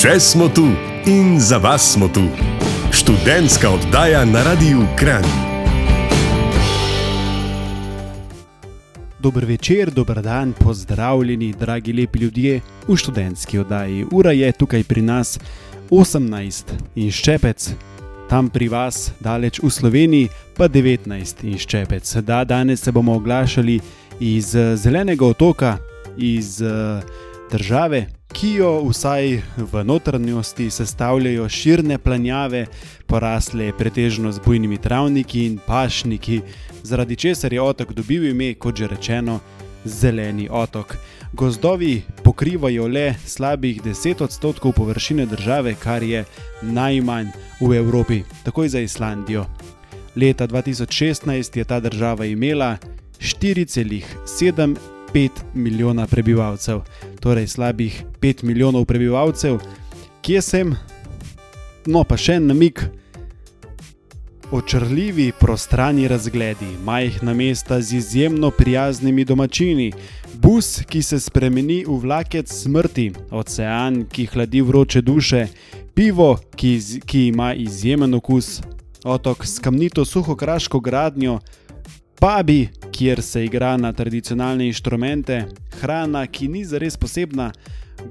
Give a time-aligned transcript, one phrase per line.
[0.00, 0.62] Še smo tu
[1.04, 2.22] in za vas smo tu.
[2.88, 5.26] Študentska oddaja na Radiu Kran.
[9.20, 14.06] Dober večer, dober dan, pozdravljeni, dragi lepi ljudje v študentski oddaji.
[14.12, 15.36] Ura je tukaj pri nas
[15.90, 17.68] 18 in ščepec,
[18.32, 22.16] tam pri vas, daleč v Sloveniji, pa 19 in ščepec.
[22.24, 23.80] Da, danes se bomo oglašali
[24.20, 25.76] iz eh, zelenega otoka,
[26.16, 27.04] iz uh,
[27.50, 32.66] države, ki jo vsaj v notranjosti sestavljajo širne planjave,
[33.06, 36.40] porasle pretežno z bujnimi travniki in pašniki,
[36.82, 39.40] zaradi česar je otok dobil ime, kot že rečeno,
[39.84, 40.96] zeleni otok.
[41.32, 46.24] Gozdovi pokrivajo le slabih 10 odstotkov površine države, kar je
[46.62, 47.26] najmanj
[47.60, 49.46] v Evropi, takoj za Islandijo.
[50.16, 52.76] Leta 2016 je ta država imela
[53.18, 54.76] 4,7
[55.14, 56.80] 5 milijona prebivalcev,
[57.20, 59.58] torej slabih 5 milijonov prebivalcev,
[60.22, 60.72] kje sem,
[61.86, 62.82] no pa še en namik.
[64.50, 69.92] Očrljivi prostrani razgledi, majhna mesta z izjemno prijaznimi domačini,
[70.34, 75.44] bus, ki se spremeni v vlakec smrti, ocean, ki hladi vroče duše,
[75.94, 76.72] pivo, ki,
[77.06, 78.58] ki ima izjemen okus,
[79.04, 81.38] otok s kamnito suho kraško gradnjo,
[82.18, 82.68] pubi,
[83.00, 85.46] kjer se igra na tradicionalne inštrumente,
[85.80, 87.46] hrana, ki ni zares posebna,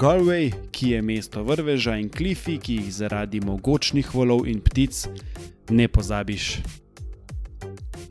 [0.01, 5.03] Galway, ki je mesto vrveža in klifi, ki jih zaradi mogočnih volov in ptic
[5.69, 6.47] ne pozabiš.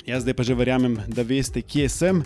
[0.06, 2.22] Jaz zdaj pa že verjamem, da veste, kje sem.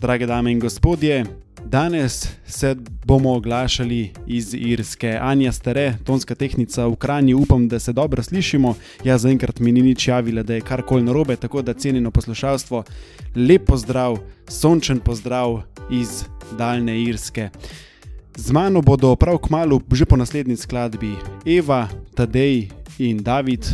[0.00, 1.26] Drage dame in gospodje,
[1.72, 5.18] Danes se bomo oglašali iz Irske.
[5.20, 8.74] Anja Stare, tonska tehnica v Kranju, upam, da se dobro slišimo.
[9.04, 12.84] Jaz zaenkrat mi ni nič javila, da je karkoli narobe, tako da cenjeno poslušalstvo.
[13.36, 16.24] Lep pozdrav, sončen pozdrav iz
[16.58, 17.48] daljne Irske.
[18.36, 21.14] Z mano bodo prav kmalo, že po naslednji skladbi,
[21.46, 22.68] Eva, Tadej
[23.08, 23.66] in David,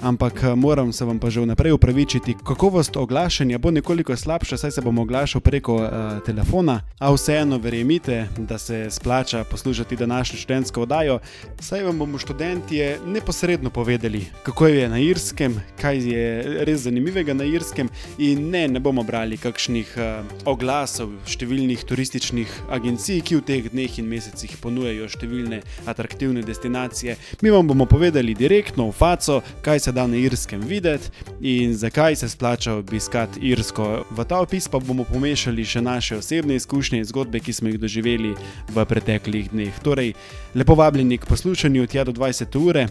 [0.00, 4.70] ampak eh, moram se vam pa že vnaprej upravičiti, kakovost oglašanja bo nekoliko slabša, saj
[4.70, 5.90] se bom oglašal preko uh,
[6.26, 11.18] telefona, a vseeno verjemite, da se splača poslušati današnjo študentsko oddajo,
[11.60, 16.24] saj vam bomo študentje neposredno povedali, kako je na Irskem, kaj je
[16.64, 20.04] res zanimivega na Irskem, in ne, ne bomo brali kakšnih uh,
[20.44, 27.16] oglasov številnih turističnih agencij, ki v teh dneh in mesecih ponujajo številne atraktivne destinacije.
[27.42, 28.34] Mi vam bomo povedali
[28.74, 34.04] direktno v faco, kaj se da na Irskem videti in zakaj se splača obiskati Irsko.
[34.10, 37.78] V ta opis pa bomo pomešali še naše osebne izkušnje in zgodbe, ki smo jih
[37.78, 38.34] doživeli
[38.68, 39.78] v preteklih dneh.
[39.82, 40.14] Torej,
[40.54, 42.88] lepo vabljeni k poslušanju tja do 20 ure.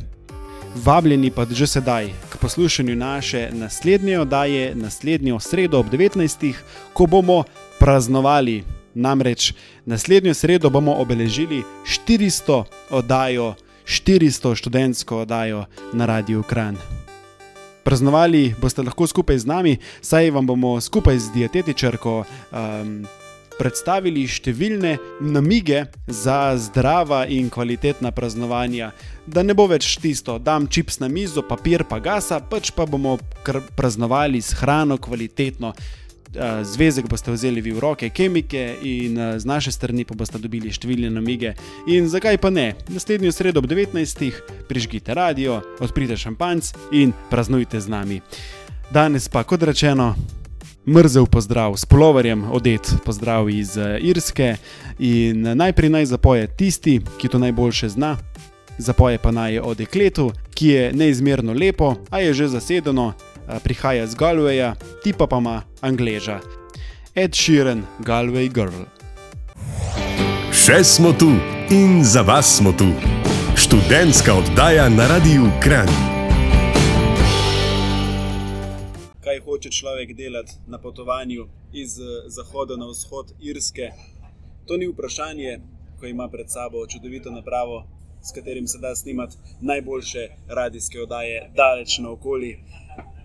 [0.75, 6.53] Vabljeni pa že sedaj k poslušanju naše naslednje oddaje, naslednjo sredo ob 19.
[6.93, 7.43] ko bomo
[7.79, 8.63] praznovali.
[8.95, 9.53] Namreč
[9.85, 13.55] naslednjo sredo bomo obeležili 400 oddajo,
[13.85, 16.77] 400 študentsko oddajo na Radiu Kran.
[17.83, 23.03] Praznovali boste lahko skupaj z nami, saj vam bomo skupaj z dietetičarko um,
[23.57, 28.91] predstavili številne namige za zdrava in kvalitetna praznovanja.
[29.27, 32.85] Da ne bo več tisto, da dam čips na mizo, papir pa gasa, pač pa
[32.89, 33.17] bomo
[33.75, 35.73] praznovali s hrano kvalitetno.
[36.35, 40.41] Eh, zvezek boste vzeli vi v roke, kemike, in eh, z naše strani pa boste
[40.41, 41.53] dobili številne namige.
[41.85, 42.73] In zakaj pa ne?
[42.89, 44.33] Naslednjo sredo ob 19.
[44.65, 48.17] prižgite radio, odprite šampanc in praznujte z nami.
[48.89, 50.15] Danes pa, kot rečeno,
[50.89, 54.55] mrzel pozdrav s polovarjem, odet pozdrav iz eh, Irske.
[54.97, 58.17] In najprej naj zapoje tisti, ki to najboljše zna.
[58.81, 63.13] Zapoje pa naj o dekletu, ki je neizmerno lepo, a je že zasedeno,
[63.63, 66.39] prihaja z Galwaya, tipa pa ima Angleža.
[67.15, 68.85] Ed Sheeran, Galway Girl.
[70.53, 71.29] Še smo tu
[71.69, 72.89] in za vas smo tu.
[73.57, 75.89] Študentska oddaja na Radiu Kran.
[79.23, 83.91] Kaj hoče človek delati na potovanju iz zahoda na vzhod Irske?
[84.67, 85.59] To ni vprašanje,
[85.99, 87.83] ko ima pred sabo čudovito napravo,
[88.23, 92.57] s katerim se da snimati najboljše radijske oddaje, daleč na okolje.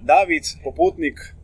[0.01, 1.35] David, popotnik,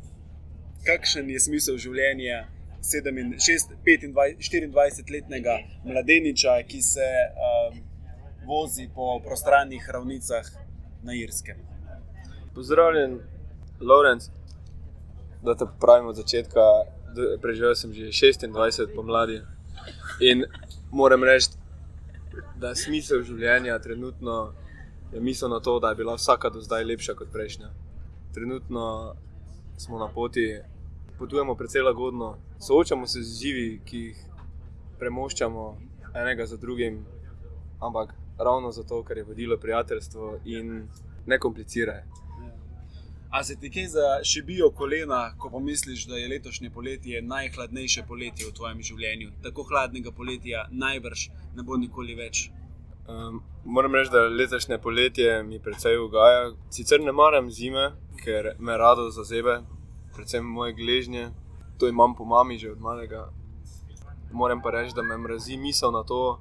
[0.87, 2.47] kakšen je smisel življenja
[2.85, 5.55] 24-letnega
[5.89, 7.81] mladeniča, ki se um,
[8.47, 10.47] vozi po prostranih ravnicah
[11.03, 11.57] na Irskem?
[12.55, 13.21] Pozdravljen,
[13.81, 14.31] Lorenz,
[15.43, 16.61] da te pravim od začetka.
[17.43, 19.41] Preživel sem že 26 pomladi
[20.19, 20.45] in
[20.91, 21.49] moram reči,
[22.59, 24.53] da je smisel življenja trenutno
[25.13, 27.71] je misel na to, da je bila vsaka do zdaj lepša kot prejšnja
[28.35, 29.15] trenutno
[29.77, 30.59] smo na poti,
[31.19, 32.37] potujemo precej lagodno,
[32.67, 34.25] soočamo se z izzivi, ki jih
[34.99, 35.65] premoščamo
[36.15, 37.05] enega za drugim,
[37.81, 40.89] ampak ravno zato, ker je vodilo prijateljstvo in
[41.27, 42.03] ne komplicirajo.
[43.35, 48.53] A se ti kaj zašibijo kolena, ko pomisliš, da je letošnje poletje najhladnejše poletje v
[48.55, 49.33] tvojem življenju?
[49.43, 51.25] Tako hladnega poletja najbrž
[51.57, 52.51] ne bo nikoli več.
[53.09, 56.53] Um, moram reči, da letošnje poletje mi precej ugaja.
[56.71, 57.93] Sicer ne maram zime,
[58.25, 59.61] ker me rado zazebe,
[60.15, 61.31] predvsem moje gležnje.
[61.79, 63.29] To imam po mami že od malega.
[64.33, 66.41] Moram pa reči, da me mrazi misel na to,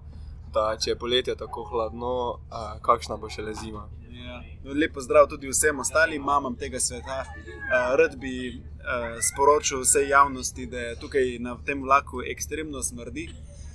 [0.54, 3.90] da če je poletje tako hladno, uh, kakšna bo še le zima.
[4.14, 4.40] Ja.
[4.64, 7.26] Lepo zdrav tudi vsem ostalim mamam tega sveta.
[7.26, 13.28] Uh, rad bi uh, sporočil vsej javnosti, da je tukaj na tem vlaku ekstremno smrdi.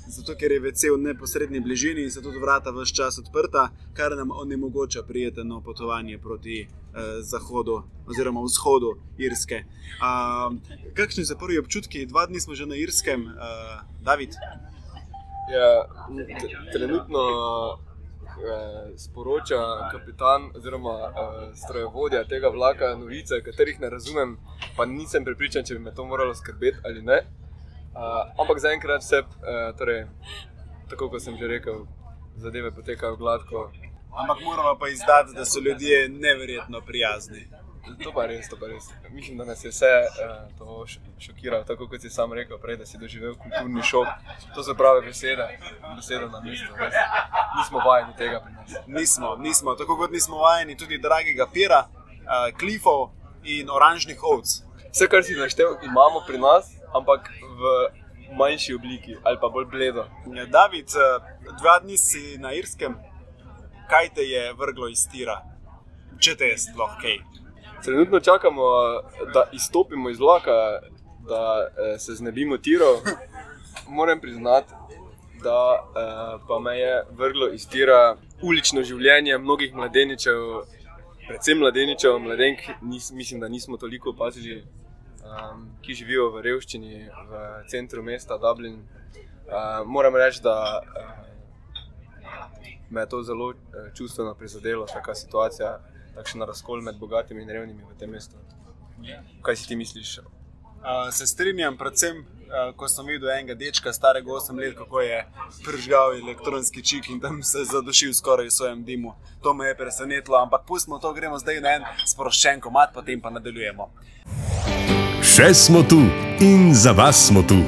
[0.09, 4.17] Zato, ker je VC v neposrednji bližini in so tudi vrata vse čas odprta, kar
[4.17, 9.65] nam onemogoča prijetno potovanje proti uh, zahodu oziroma vzhodu Irske.
[10.01, 10.57] Uh,
[10.97, 12.07] kakšni so prvi občutki?
[12.07, 14.33] Dva dni smo že na Irskem, uh, David.
[15.49, 15.89] Ja,
[16.73, 17.21] trenutno
[18.39, 24.37] eh, sporoča kapitan oziroma eh, strojevodja tega vlaka novice, katerih ne razumem,
[24.77, 27.23] pa nisem prepričan, če bi me to moralo skrbeti ali ne.
[27.99, 30.07] Uh, ampak zaenkrat se, uh, torej,
[30.91, 31.87] tako kot sem že rekel,
[32.37, 33.73] zadeve potekajo gladko.
[34.15, 37.49] Ampak moramo pa izdati, da so ljudje neverjetno prijazni.
[38.05, 38.87] To pa res, to pa res.
[39.11, 40.85] Mislim, da nas je vse uh, to
[41.19, 44.07] šokiralo, tako kot si sam rekel, prej, da si doživel kulturni šok.
[44.55, 45.49] To so prave besede,
[45.97, 46.71] besede na mestu.
[46.79, 46.95] Res.
[47.59, 48.79] Nismo vajeni tega pri nas.
[48.87, 49.75] Nismo, nismo.
[49.75, 53.09] Tako kot nismo vajeni tudi dragega pera, uh, klifov
[53.43, 54.61] in oranžnih ovc.
[54.93, 57.73] Vse, kar si naštel, imamo pri nas, ampak v
[58.37, 60.05] manjši obliki ali pa bolj bledo.
[60.35, 60.93] Ja, David,
[61.61, 62.97] dva dni si na Irskem,
[63.91, 65.41] kaj te je vrglo iz tira,
[66.21, 67.19] če te je sploh kaj?
[67.85, 68.63] Trenutno čakamo,
[69.35, 70.57] da izstopimo iz vlaka,
[71.29, 72.97] da eh, se znebimo tirov.
[73.99, 74.73] Moram priznati,
[75.43, 80.43] da eh, pa me je vrglo iz tira ulično življenje mnogih mladeničev,
[81.29, 84.65] predvsem mladeničev, mladenk, nis, mislim, da nismo toliko opazili
[85.29, 88.81] um, ki živijo v revščini v centru mesta Dublin.
[89.49, 91.29] Uh, moram reči, da uh,
[92.91, 93.57] me je to zelo uh,
[93.97, 95.79] čustveno prizadelo, taka situacija,
[96.15, 98.37] takšen razkol med bogatimi in revnimi v tem mestu.
[99.43, 100.19] Kaj si ti misliš?
[100.19, 105.25] Uh, se strinjam, predvsem, uh, ko sem videl enega dečka, starega 8 let, kako je
[105.65, 109.15] pržgal elektronski čik in tam se zadušil skoraj v svojem dimu.
[109.43, 113.31] To me je presenetilo, ampak pustimo to, gremo zdaj na en sproščen komat, potem pa
[113.31, 113.91] nadaljujemo.
[115.39, 116.01] Še smo tu
[116.43, 117.61] in za vas smo tu.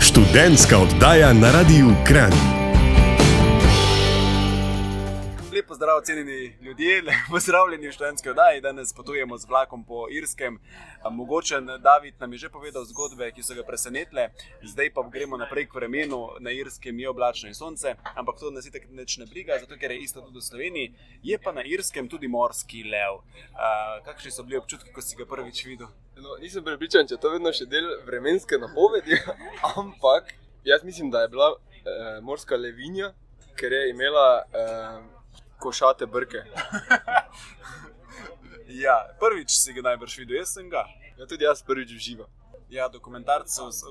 [0.00, 2.61] Študentska oddaja na Radiu Kran.
[5.72, 8.60] Lepo zdrav, cenjeni ljudje, lepo zdravljeni v študentski oddaji.
[8.60, 10.58] Danes potujemo z vlakom po Irskem.
[11.10, 14.28] Mogoče David nam je že povedal zgodbe, ki so ga presenetile,
[14.62, 16.28] zdaj pa gremo naprej k vremenu.
[16.40, 19.90] Na Irskem je oblačno in sonce, ampak to nas itak neč ne briga, zato ker
[19.90, 20.92] je isto tudi v Sloveniji.
[21.22, 23.24] Je pa na Irskem tudi morski lev.
[23.56, 25.88] Uh, kakšni so bili občutki, ko si ga prvič videl?
[26.20, 29.16] No, nisem prepričan, če je to vedno še del vremenske napovedi,
[29.80, 30.36] ampak
[30.68, 33.14] jaz mislim, da je bila eh, morska levinja,
[33.56, 34.44] ker je imela.
[34.52, 35.21] Eh,
[35.62, 36.42] košate brke.
[38.84, 40.84] ja, prvič si ga najbrž videl, jaz sem ga.
[41.18, 42.26] Ja, tudi jaz prvič v živo.
[42.72, 42.96] Ja, v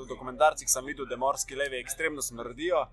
[0.09, 2.88] dokumentarcih sem videl, da morski levi ekstremno smrdijo.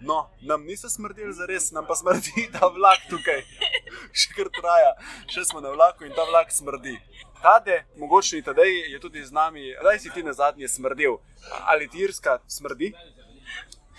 [0.00, 3.42] No, nam niso smrdili za res, nam pa smrdi ta vlak tukaj.
[4.20, 4.94] še kar traja,
[5.28, 6.96] še smo na vlaku in ta vlak smrdi.
[7.40, 11.18] Tade, mogoče ni tadej, je tudi z nami, da si ti na zadnje smrdil.
[11.72, 12.92] Ali ti irska smrdi?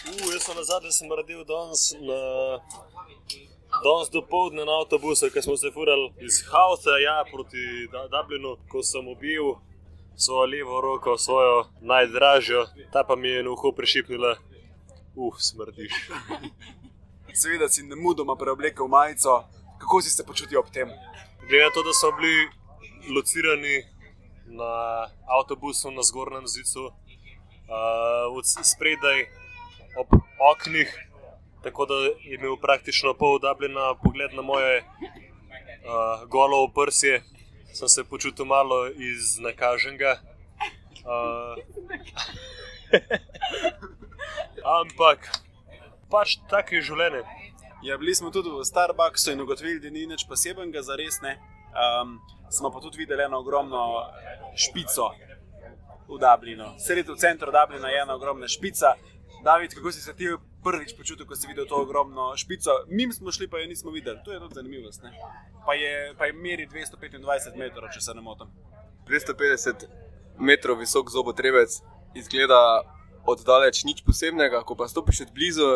[0.01, 2.21] Uh, jaz sem na zadnje smrdil danes na
[3.83, 8.83] Danes do povdne na avtobusu, ki smo se furali iz Hausa ja, proti Dublinu, ko
[8.83, 9.55] sem ubil
[10.15, 14.35] svojo levo roko, svojo najdražjo, ta pa mi je na uho prišipnila,
[15.15, 15.93] uf, smrdiš.
[17.41, 19.43] Seveda si ne mudoma preoblekel majico,
[19.79, 20.89] kako si se počutil ob tem?
[21.49, 22.49] Glede na to, da so bili
[23.15, 23.81] locirani
[24.45, 25.09] na
[25.39, 29.25] avtobusu na zgornjem zidu, uh, spredaj
[29.97, 30.07] ob
[30.53, 31.10] oknih
[31.63, 37.21] tako da je imel praktično pol Dublina pogled na moje uh, golo oprsje,
[37.73, 40.19] sem se počutil malo iznakaženega.
[41.01, 41.57] Uh,
[44.81, 45.29] ampak
[46.11, 47.23] pač tako je življenje.
[47.81, 51.17] Ja, bili smo tudi v Starbucksu in ugotovili, da ni nič posebnega za res.
[51.21, 54.05] Um, smo pa tudi videli eno ogromno
[54.55, 55.09] špico
[56.05, 56.75] v Dublinu.
[56.77, 58.93] Sredi v centru Dublina je ena ogromna špica.
[59.43, 60.29] David, kako si se ti
[60.63, 62.85] prvič počutil, ko si videl to ogromno špico?
[62.87, 64.19] Mi smo šli, pa jo nismo videli.
[64.25, 64.89] To je tudi zanimivo.
[65.65, 68.47] Pa je, pa je meri 225 metrov, če se ne motim.
[69.09, 69.87] 250
[70.39, 71.81] metrov visok zobotrebec
[72.15, 72.81] izgleda
[73.25, 75.69] oddaleč nič posebnega, ko pa stopiš od blizu,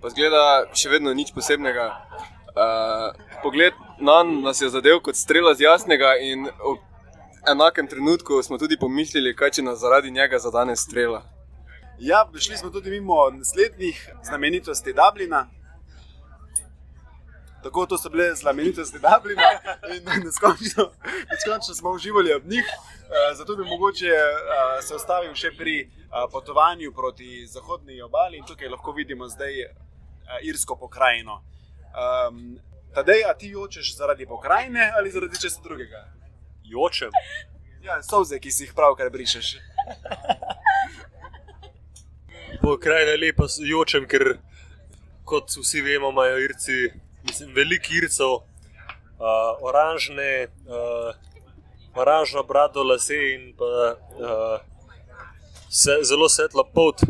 [0.00, 1.92] pa zgleda še vedno nič posebnega.
[2.58, 3.12] Uh,
[3.44, 6.76] pogled na nas je zadev kot strela z jasnega, in v
[7.46, 11.22] enakem trenutku smo tudi pomislili, kaj če nas zaradi njega zadane strela.
[12.00, 15.48] Ja, šli smo tudi mimo naslednjih znamenitosti Dublina.
[17.62, 19.48] Tako to so bile znamenitosti Dublina
[19.96, 20.92] in neskončno,
[21.30, 22.64] neskončno smo uživali ob njih.
[22.64, 28.44] Uh, zato bi mogoče uh, se ustavil še pri uh, potovanju proti zahodni obali in
[28.44, 29.54] tukaj lahko vidimo zdaj
[30.42, 31.42] irsko pokrajino.
[31.98, 32.58] Um,
[32.94, 36.04] Tadej, a ti jočeš zaradi pokrajine ali zaradi česa drugega?
[36.64, 37.10] Jočem.
[37.82, 39.56] Ja, soze, ki si jih pravkar brišeš.
[42.62, 44.38] Pokrajina je lepa, jočem, ker
[45.24, 46.90] kot vsi vemo, imajo Irci,
[47.26, 48.42] mislim, veliko Ircev, uh,
[49.60, 51.14] oranžne, uh,
[51.94, 54.60] oranžno brado, lase in pa uh,
[55.70, 57.04] se, zelo svetla pot.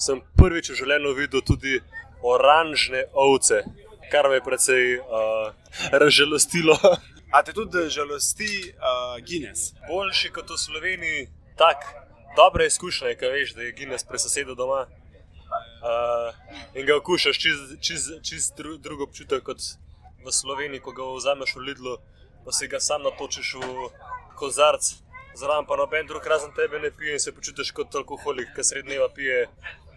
[0.00, 1.80] Sem prvič v življenju videl tudi
[2.24, 3.62] oranžne ovce,
[4.10, 5.50] kar me je precej uh,
[5.92, 6.76] razžalostilo.
[7.30, 9.74] A te tudi žalosti uh, Guinness?
[9.88, 11.28] Boljši kot v Sloveniji,
[11.60, 14.86] tako dobre izkušnje, kaj veš, da je Guinness presosedel doma.
[15.80, 16.34] Uh,
[16.74, 19.62] in ga okušaš čist, čist, čist dru, drug občutek kot
[20.24, 21.96] v Sloveniji, ko ga vzameš v Lidlu,
[22.44, 23.88] pa si ga sam natočiš v
[24.38, 24.84] kozarc,
[25.34, 28.86] zraven pa noben drug razen tebe ne pije in se počutiš kot alkoholik, ki sred
[28.86, 29.48] dneva pije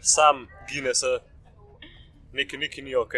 [0.02, 1.04] sam Guinness.
[2.34, 3.14] Nekaj, nekaj ni ok.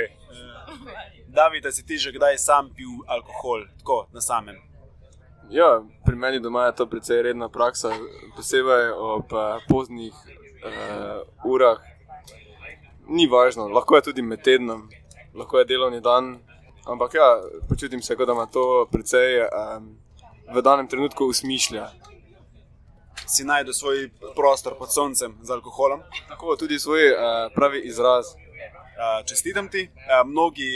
[1.28, 4.60] David, si ti že kdaj sam pil alkohol, tako na samem?
[5.50, 7.92] Ja, pri meni doma je to precej redna praksa,
[8.36, 11.78] posebej ob uh, poznih uh, urah.
[13.08, 14.88] Ni važno, lahko je tudi med tednom,
[15.38, 16.40] lahko je delovni dan,
[16.86, 17.28] ampak ja,
[17.70, 19.92] počutim se, kot da ima to precej um,
[20.56, 21.92] v danem trenutku usmišlja.
[23.28, 26.02] Si najdel svoj prostor pod soncem z alkoholom?
[26.30, 28.34] Tako tudi svoj uh, pravi izraz.
[29.26, 29.90] Čestitam ti.
[30.26, 30.70] Mnogi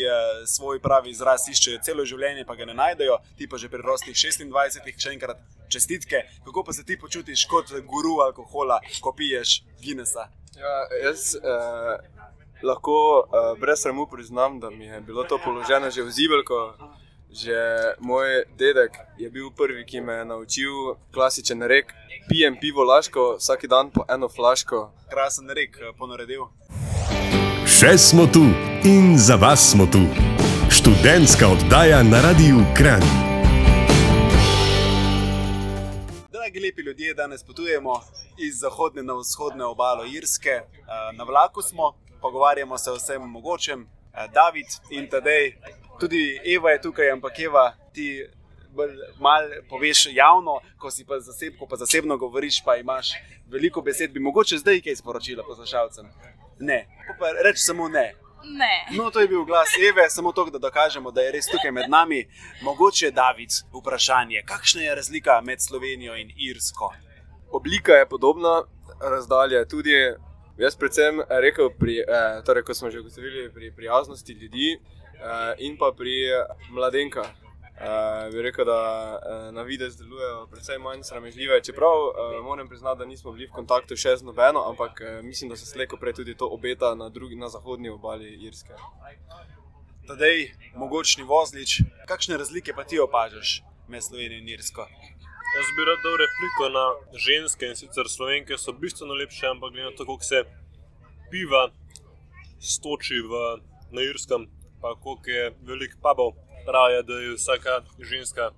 [0.47, 4.15] svoj pravi izraz iščejo celo življenje, pa ga ne najdejo, ti pa že pri rostih
[4.15, 6.25] 26, še enkrat čestitke.
[6.45, 10.27] Kako pa se ti počutiš kot guru alkohola, ko piješ Guinnessa?
[10.57, 11.97] Ja, jaz eh,
[12.63, 16.73] lahko eh, brez sramu priznam, da mi je bilo to položeno že v Zibelko.
[17.29, 20.73] Že moj dedek je bil prvi, ki me je naučil
[21.13, 21.93] klasičen rek:
[22.29, 24.89] pijem pivo laško, vsak dan po eno flaško.
[25.13, 26.49] Krasen rek, ponaredil.
[27.79, 28.41] Še smo tu
[28.83, 30.01] in za vas smo tu.
[30.67, 33.03] Študentska oddaja na Radiu Kran.
[36.31, 38.01] Dragi lepi ljudje, danes potujemo
[38.37, 40.49] iz zahodne na vzhodno obalo Irske.
[40.49, 40.65] Eh,
[41.15, 43.87] Na vlaku smo, pogovarjamo se o vsem mogočem.
[43.87, 45.55] Eh, David in tedej,
[45.99, 48.25] tudi Eva je tukaj, ampak Eva, ti
[49.19, 53.15] malo poveš javno, ko si pa, zaseb, ko pa zasebno govoriš, pa imaš
[53.47, 56.11] veliko besed, bi mogoče zdaj kaj sporočila poslušalcem.
[56.59, 58.13] Ne, Pa pa reči samo ne.
[58.43, 58.97] Ne.
[58.97, 61.89] No, to je bil glas Eve, samo to, da dokažemo, da je res tukaj med
[61.89, 62.27] nami.
[62.61, 66.93] Mogoče, David, vprašanje, kakšna je razlika med Slovenijo in Irsko?
[67.51, 68.63] Oblika je podobna,
[69.01, 69.95] razdalja je tudi.
[70.57, 75.77] Jaz predvsem rekel, pri, eh, torej, ko smo že ugotovili pri prijaznosti ljudi eh, in
[75.77, 76.15] pa pri
[76.69, 77.27] mladenkah.
[77.79, 78.79] Eh, bi rekel, da
[79.23, 81.61] eh, na videz delujejo precej manj sramežljive.
[81.63, 85.49] Čeprav eh, moram priznati, da nismo bili v kontaktu še z nobeno, ampak eh, mislim,
[85.49, 88.75] da se slejko prej tudi to obeta na, drugi, na zahodni obali Irske.
[90.07, 94.83] Tadej, mogočni vozlič, kakšne razlike pa ti opažaš med Slovenijo in Irsko?
[95.55, 99.87] Jaz bi rad dal repliko na ženske in sicer slovenke so bistveno lepše, ampak glede
[99.87, 100.43] na to, kako se
[101.31, 101.69] piva
[102.59, 103.41] stoči v,
[103.95, 104.49] na Irskem,
[104.81, 106.35] pa koliko je velik pubov,
[106.69, 108.51] pravijo, da je vsaka ženska,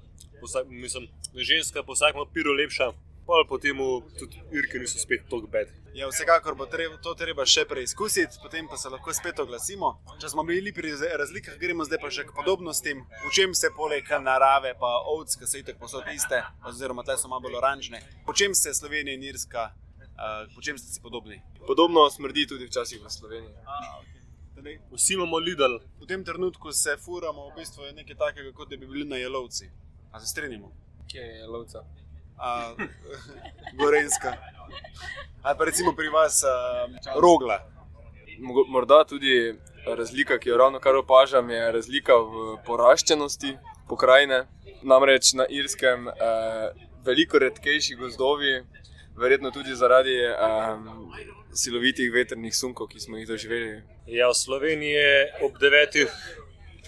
[0.44, 2.91] vsak, mislim, da je ženska po vsakem piru lepša,
[3.27, 3.77] pa potem
[4.20, 5.68] tudi Irke niso spet tako bed.
[5.94, 9.91] Ja, vsekakor bo treba, to treba še preizkusiti, potem pa se lahko spet oglasimo.
[10.22, 13.03] Če smo bili pri razlikah, gremo zdaj pa še k podobnostim.
[13.25, 17.32] V čem se poleg narave, pa ovc, ki so itek posod iste, oziroma te so
[17.32, 21.41] malo bolj oranžne, po čem se Slovenija in Irska, uh, po čem ste si podobni?
[21.68, 24.11] Podobno smrdi tudi včasih v Sloveniji.
[24.62, 28.70] Tadej, Vsi imamo Lidl, V tem trenutku se furamo, v bistvu je nekaj takega, kot
[28.70, 29.72] da bi bili na jelovci.
[30.13, 30.70] A se strinjamo?
[31.10, 31.82] Kje je lovca?
[32.38, 32.75] A,
[33.80, 34.38] Gorenska.
[35.41, 36.51] Ali pa recimo pri vas uh,
[37.22, 37.58] rogla.
[38.68, 43.58] Morda tudi razlika, ki jo ravno kar opažam, je razlika v poraščenosti
[43.89, 44.46] pokrajine.
[44.84, 46.13] Namreč na Irskem eh,
[47.06, 48.62] veliko redkejši gozdovi,
[49.18, 50.36] verjetno tudi zaradi eh,
[51.53, 53.84] silovitih vetrnih sunkov, ki smo jih doživeli.
[54.08, 56.08] ja v Sloveniji je ob 9.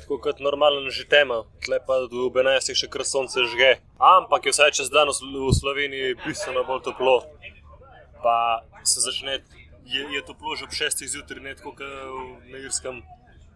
[0.03, 2.75] Tako kot normalen že tema, tle pa do 11.
[2.75, 3.79] še kar sonce žge.
[3.99, 7.23] Ampak je vsaj čez dan v Slo- v Sloveniji bistveno bolj toplo.
[8.23, 9.39] Pa se začne
[9.85, 11.87] je, je toplo že ob 6 zjutraj, ne tako kot
[12.51, 12.99] na Irskem,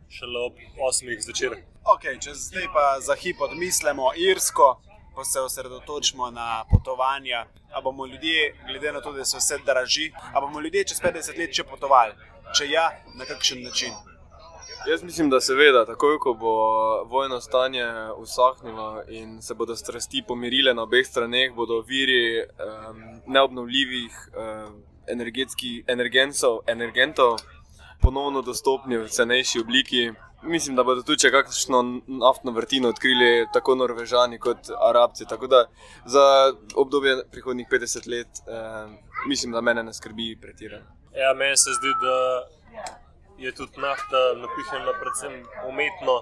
[0.07, 1.51] šele ob 8 zvečer.
[1.83, 4.79] Okay, če zdaj pa za hip odmislimo Irsko,
[5.17, 7.45] pa se osredotočimo na potovanja.
[7.71, 11.39] Ali bomo ljudje, glede na to, da se vse draži, ali bomo ljudje čez 50
[11.39, 12.13] let še potovali?
[12.57, 13.97] Če ja, na kakšen način?
[14.87, 16.53] Jaz mislim, da seveda, takoj ko bo
[17.09, 17.85] vojno stanje
[18.17, 24.77] usahnilo in se bodo strasti pomirile na obeh straneh, bodo viri um, neobnovljivih um,
[25.87, 27.39] energentov, energentov
[28.01, 30.11] ponovno dostopni v cenejši obliki.
[30.41, 35.25] Mislim, da bodo tudi kakšno naftno vrtino odkrili tako Norvežani kot Arabci.
[35.25, 35.65] Tako da
[36.05, 38.87] za obdobje prihodnjih 50 let, eh,
[39.27, 40.85] mislim, da me ne skrbi pretirano.
[41.15, 42.17] Ja, meni se zdi, da
[43.37, 46.21] je tudi nafta napihnjena predvsem umetno.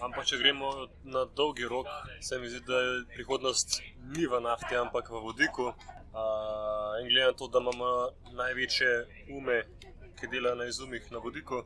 [0.00, 0.70] Ampak, če gremo
[1.04, 1.86] na dolgi rok,
[2.20, 3.80] se mi zdi, da je prihodnost
[4.16, 5.72] ni v nafti, ampak v vodiku.
[6.12, 8.88] Uh, in glede na to, da imamo največje
[9.36, 9.62] ume,
[10.18, 11.62] ki delajo na izumih na vodiku,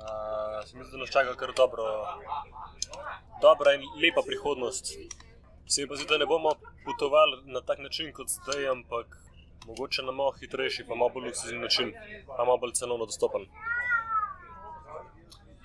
[0.00, 1.84] uh, se mi zdi, da nas čaka kar dobro,
[3.40, 4.84] dobra in lepa prihodnost.
[5.66, 6.50] Se mi pa zdi, da ne bomo
[6.84, 9.06] potovali na tak način kot zdaj, ampak
[9.66, 11.92] mogoče na malo hitrejši, pa malo bolj luksuzni način,
[12.36, 13.46] pa malo bolj cenovno dostopen.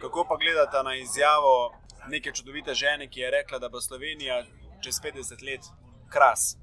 [0.01, 1.73] Kako pa gledate na izjavo
[2.07, 4.43] neke čudovite žene, ki je rekla, da bo Slovenija
[4.83, 5.61] čez 50 let
[6.09, 6.57] kras?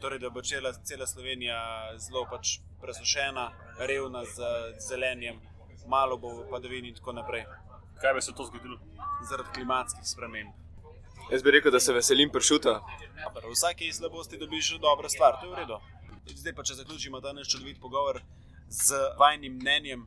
[0.00, 1.58] Torej, da bo cela, cela Slovenija
[1.98, 4.50] zelo pač presušena, revna z
[4.88, 5.40] zelenjem,
[5.90, 7.44] malo bo padavin in tako naprej.
[8.00, 8.78] Kaj bi se to zgodilo?
[9.28, 10.52] Zaradi klimatskih sprememb.
[11.30, 12.80] Jaz bi rekel, da se veselim pršuta.
[13.42, 15.80] V vsaki slabosti dobiš dobro stvar, to je v redu.
[16.26, 18.22] Zdaj pa, če zaključimo danes čudovit pogovor
[18.68, 20.06] z vajnim mnenjem,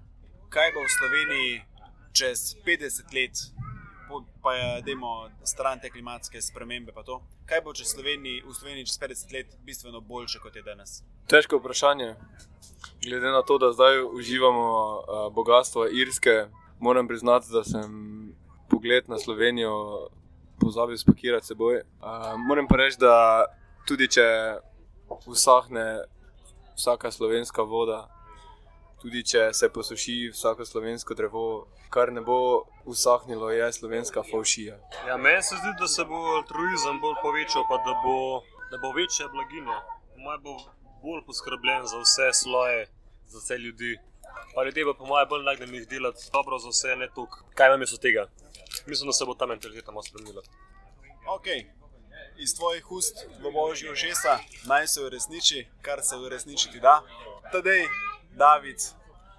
[0.50, 1.62] kaj bo v Sloveniji
[2.14, 3.44] čez 50 let,
[4.42, 6.94] pa je demo stran te klimatske spremembe.
[7.46, 11.02] Kaj bo v Sloveniji, v Sloveniji čez 50 let bistveno boljše kot je danes?
[11.28, 12.16] Težko vprašanje.
[13.04, 16.48] Glede na to, da zdaj uživamo uh, bogatstvo Irske,
[16.80, 18.36] moram priznati, da sem
[18.70, 20.10] pogled na Slovenijo
[20.60, 21.82] pozabil spakirati seboj.
[22.02, 23.46] Uh, moram pa reči, da
[23.88, 24.28] tudi če
[25.26, 26.04] usahne
[26.76, 28.08] vsaka slovenska voda,
[29.04, 31.44] tudi če se posuši vsako slovensko drevo,
[31.94, 32.38] kar ne bo
[32.88, 34.78] usahnilo, je slovenska faušija.
[35.08, 38.16] Ja, meni se zdi, da se bo altruizem bolj povečal, pa da bo,
[38.72, 39.78] da bo večja blaginja.
[40.24, 40.56] Moj bo
[41.04, 42.88] bolj poskrbljen za vse sloje,
[43.28, 43.94] za vse ljudi.
[44.56, 47.44] Pa ljudje pa po mojem bolj nagnjeni delati dobro za vse, ne toliko.
[47.60, 48.28] Kaj vam je od tega?
[48.88, 50.42] Mislim, da se bo ta mentaliteta malo spremenila.
[51.38, 51.84] Okay
[52.38, 57.02] iz tvojih ust v božji očesa, naj se uresniči, kar se uresničiti da.
[57.52, 57.86] Tadej,
[58.38, 58.82] David,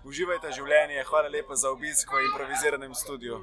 [0.04, 3.40] uživajte življenje, hvala lepa za obisk v improviziranem studiu.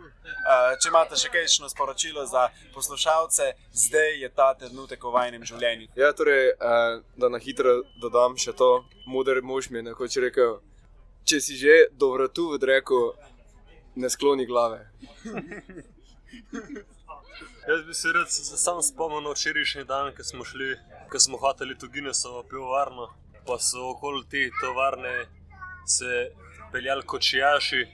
[0.79, 3.51] Če imate še kakšno sporočilo za poslušalce,
[3.85, 5.89] zdaj je ta trenutek v vajnem življenju.
[5.99, 8.71] Ja, torej, da na hitro dodam še to,
[9.07, 10.59] moder mož mi je nekoč rekel.
[11.27, 13.01] Če si že do vratu v reku,
[13.95, 14.85] ne skloni glave.
[17.67, 20.75] Jaz bi se rad sam spomnil na včerajšnji dan, ko smo šli,
[21.11, 23.09] ko smo hoteli tu Guinnessovo pivovarno,
[23.45, 25.27] pa so okoli te tovarne
[25.85, 26.31] se
[26.71, 27.87] peljali kočijaši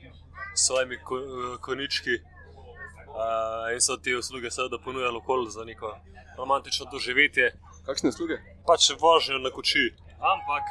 [0.55, 1.21] s svojimi ko,
[1.61, 5.97] konički uh, in so te usluge seveda ponujali okoli za neko
[6.37, 7.51] romantično doživetje.
[7.85, 8.37] Kakšne usluge?
[8.67, 9.93] Pač vožnjo na koči.
[10.33, 10.63] Ampak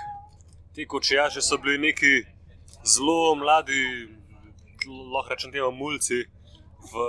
[0.75, 2.25] ti kočijaši so bili neki
[2.85, 4.09] zelo mladi,
[5.15, 6.25] lahko rečem temu mulci.
[6.93, 7.07] V,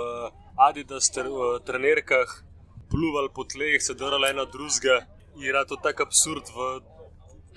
[0.58, 2.42] Adidas ter, uh, trenerkah,
[2.90, 5.04] pluvali po tleh, se drali ena drugega
[5.36, 6.80] in je to tako absurd v,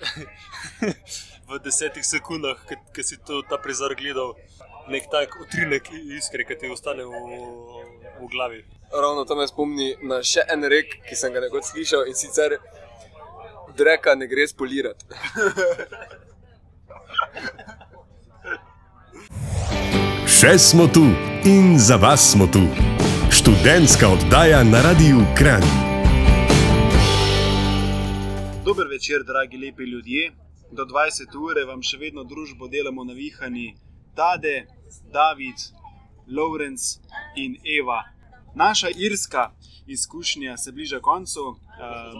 [1.48, 2.56] v desetih sekundah,
[2.94, 4.34] ki si to ta prizor gledal.
[4.90, 7.12] Nek tak utrinek iskre, ki ti ostane v,
[8.18, 8.64] v glavi.
[8.90, 12.58] Ravno to me spomni na še en rek, ki sem ga nekoč slišal in sicer:
[13.78, 15.06] Dreka ne gre spolirati.
[20.42, 21.04] Še smo tu
[21.46, 22.64] in za vas smo tu.
[23.30, 25.62] Študentska oddaja na Radiu Kran.
[28.64, 30.41] Dober večer, dragi lepi ljudje.
[30.72, 33.74] Do 20 ure vam še vedno družbo delamo na vihani
[34.16, 34.66] Tade,
[35.12, 35.60] David,
[36.28, 37.00] Lawrence
[37.36, 38.02] in Eva.
[38.54, 39.50] Naša irska
[39.86, 41.58] izkušnja se bliža koncu, uh,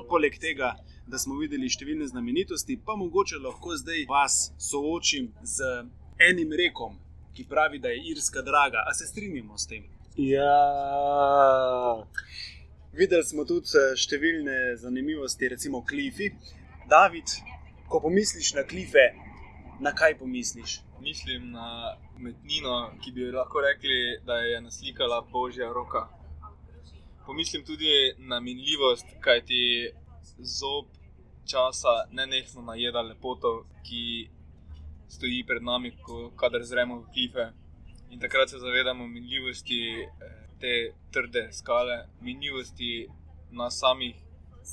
[0.09, 0.75] poleg tega,
[1.07, 5.73] da smo videli številne znamenitosti, pa mogoče lahko zdaj vas soočim z
[6.21, 6.99] enim rekom,
[7.37, 8.85] ki pravi, da je Irska draga.
[8.89, 9.89] A se strinjamo s tem?
[10.17, 10.53] Ja.
[12.93, 16.29] Videli smo tudi eh, številne zanimivosti, recimo klifi.
[16.89, 17.33] David,
[17.93, 19.05] ko pomisliš na klife,
[19.81, 20.81] na kaj pomisliš?
[21.01, 26.09] Mislim na umetnino, ki bi lahko rekli, da je naslikala božja roka.
[27.27, 29.91] Pomislim tudi na minljivost, kaj ti
[30.39, 30.87] zob
[31.51, 34.31] časa ne nekno najeda lepoto, ki
[35.09, 35.93] stoji pred nami,
[36.41, 37.47] kadar zremo v klife.
[38.11, 40.09] In takrat se zavedamo minljivosti eh,
[40.61, 40.73] te
[41.13, 43.09] trde skale, minljivosti
[43.51, 44.17] nas samih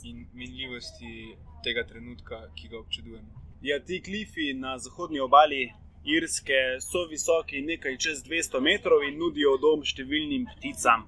[0.04, 3.46] in minljivosti tega trenutka, ki ga občudujemo.
[3.62, 5.72] Ja, ti klifi na zahodnji obali
[6.06, 11.04] Irske so visoki nekaj čez 200 metrov in nudijo dom številnim pticam.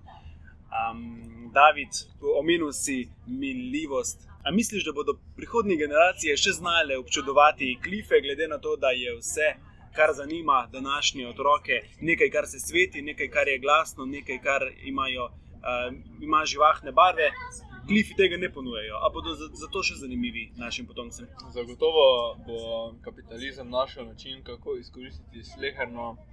[0.72, 2.04] Um, David,
[2.40, 4.28] omenil si minljivost.
[4.44, 9.16] A misliš, da bodo prihodnje generacije še znale občudovati klife, glede na to, da je
[9.20, 9.54] vse,
[9.96, 15.28] kar zanima današnje otroke, nekaj, kar se sveti, nekaj, kar je glasno, nekaj, kar imajo,
[15.62, 15.92] uh,
[16.24, 17.30] ima živahne barve,
[17.88, 18.96] klifi tega ne ponujajo.
[19.06, 21.28] A bodo zato še zanimivi našim potomcem?
[21.54, 22.04] Zagotovo
[22.48, 22.60] bo
[23.02, 26.12] kapitalizem našel način, kako izkoristiti sleherno.
[26.12, 26.28] Uh,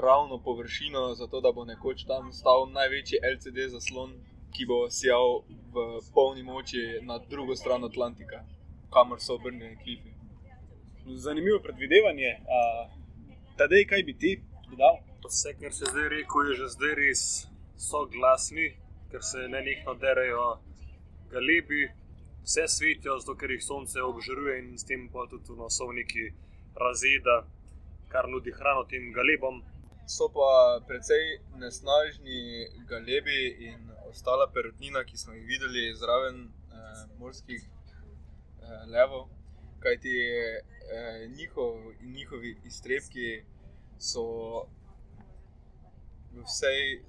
[0.00, 4.14] ravno površino, zato da bo nekoč tam stal največji LCD zaslon,
[4.54, 5.42] ki bo sijal
[5.74, 8.44] v polni moči na drugo stran Atlantika,
[8.94, 10.14] kamor so obrnjeni klifi.
[11.06, 12.30] Zanimivo predvidevanje.
[13.56, 14.32] Tadej, kaj bi ti
[14.70, 15.02] dodal?
[15.26, 17.22] Vse, kar se zdaj reče, je že zdaj res
[17.76, 18.76] soglasni,
[19.10, 20.58] ker se ne nekno derajo
[21.30, 21.88] galebi,
[22.44, 26.30] vse svetijo, zato ker jih sonce obžaruje in s tem pa tudi no, so neki
[26.76, 27.42] razreda,
[28.08, 29.62] kar nudi hrano tem galebom.
[30.08, 31.24] So pa precej
[31.60, 39.28] nesnažni galebi in ostala perutnina, ki smo jih videli zraven eh, morskih eh, levov.
[39.84, 43.44] Kajti eh, njihov, njihovi iztrebki
[43.98, 44.24] so
[46.32, 47.02] v vsej,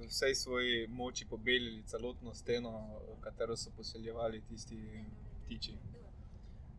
[0.00, 5.04] v vsej svoji moči pobelili celotno steno, katero so poseljevali tisti
[5.44, 5.74] ptiči.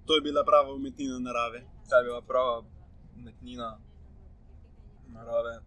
[0.06, 1.64] To je bila prava umetnina narave.
[1.90, 2.64] Ta je bila prava
[3.16, 3.80] umetnina
[5.08, 5.60] narave.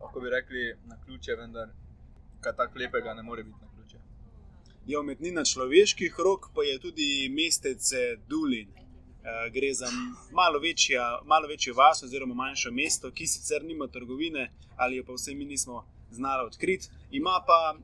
[0.00, 1.68] Lahko bi rekli na ključe, vendar
[2.40, 3.98] kaj tako lepega ne more biti na ključe.
[4.86, 8.68] Je umetnina človeških rok, pa je tudi mestece Dulin.
[9.20, 9.86] Uh, gre za
[10.32, 15.12] malo, večja, malo večjo vas, oziroma manjše mesto, ki sicer nima trgovine, ali jo pa
[15.12, 17.80] vse mi nismo znali odkriti, ima pa uh,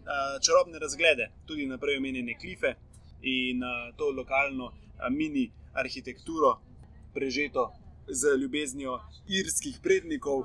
[0.46, 2.74] čarobne razglede, tudi na prej omenjene klife
[3.22, 4.74] in uh, to lokalno uh,
[5.10, 6.60] mini arhitekturo,
[7.14, 7.72] prežeto
[8.08, 10.44] z ljubeznijo irskih prednikov,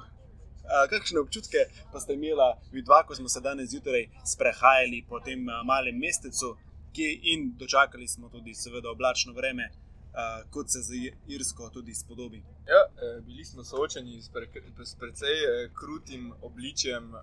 [0.89, 1.58] kakšne občutke
[1.91, 6.56] pa ste imeli, vidva, ko smo se danes zjutraj sprehajali po tem malem mestecu,
[6.96, 9.70] ki in dočakali smo tudi, seveda, oblačno vreme,
[10.13, 10.93] uh, kot se za
[11.28, 12.43] Irsko tudi spodobi.
[12.67, 14.47] Ja, e, bili smo soočeni s, pre,
[14.86, 17.21] s precej e, krutim obličjem uh,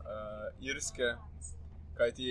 [0.61, 1.14] Irske,
[1.96, 2.29] kajti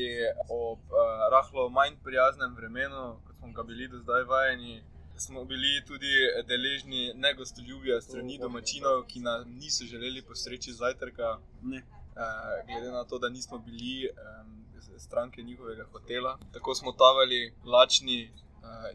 [0.50, 0.98] ob uh,
[1.32, 4.84] rahlo manj prijaznem vremenu, kot smo ga bili do zdaj vajeni
[5.20, 6.13] smo bili tudi
[6.48, 11.78] deležni negostoljubja strani domačinov, ki nam niso želeli postreči zajtrka, ne.
[11.78, 14.65] uh, glede na to, da nismo bili um,
[14.98, 16.39] stranke njihovega hotela.
[16.54, 18.32] Tako smo tavali, lačni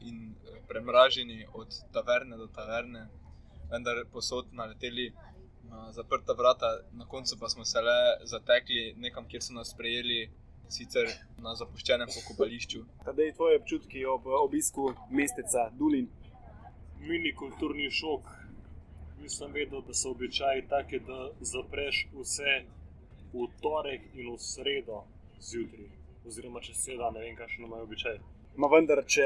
[0.01, 0.35] in
[0.69, 3.09] premraženi od taverne do taverne,
[3.71, 5.13] vendar posod naleteli.
[5.97, 10.27] Zaprta vrata, na koncu pa smo se le zatekli nekam, kjer so nas sprejeli,
[10.69, 11.09] sicer
[11.45, 12.83] na zapuščenem pokopališču.
[13.05, 16.09] Kaj je tvoje občutki ob obisku mesteca Dulin?
[17.01, 18.29] Mini kulturni šok.
[19.23, 22.55] Nisem vedel, da so običaji taki, da zapreš vse
[23.33, 25.05] v torek in v sredo
[25.41, 25.91] zjutraj,
[26.27, 28.19] oziroma če se da, ne vem, kakšno imajo običaj.
[28.53, 29.25] Ma vendar, če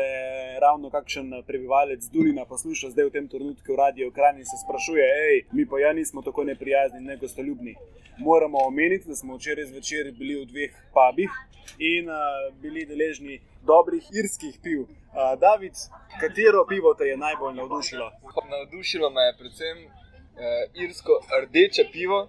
[0.62, 5.41] ravno kakšen prebivalec Dulina posluša zdaj v tem trenutku radio ekran in se sprašuje, hej,
[5.51, 7.75] mi pa ja nismo tako neprijazni, ne gostoljubni.
[8.23, 11.35] Moramo omeniti, da smo včeraj zvečer bili v dveh pubih
[11.83, 14.87] in uh, bili deležni dobrih irskih piv.
[14.87, 15.75] Uh, David,
[16.21, 18.07] katero pivo te je najbolj navdušilo?
[18.51, 22.29] Navdušilo me je predvsem uh, irsko rdeče pivo.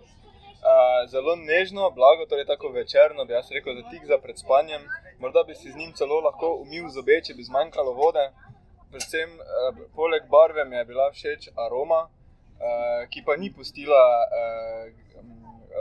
[0.65, 4.81] Uh, zelo nežno, blago, torej tako večerno, bi jaz rekel, da tik za pred spanjem.
[5.19, 8.25] Morda bi si z njim celo lahko umil zobe, če bi zmanjkalo vode.
[8.91, 14.91] Predvsem, uh, poleg barve mi je bila všeč aroma, uh, ki pa ni pustila uh,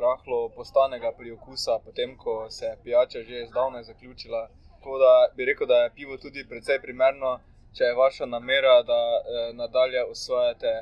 [0.05, 4.49] rahlo postanega pri okusa, potem ko se je pijača že zdavnaj zaključila.
[4.73, 7.39] Tako da bi rekel, da je pivo tudi precej primerno,
[7.77, 10.75] če je vaša namera, da uh, nadalje usvajate